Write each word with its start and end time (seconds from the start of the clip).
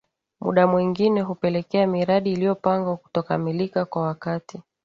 Muda 0.41 0.67
mwengine 0.67 1.21
hupelekea 1.21 1.87
miradi 1.87 2.31
iliyopangwa 2.31 2.97
kutokukamilika 2.97 3.85
kwa 3.85 4.01
wakati 4.01 4.61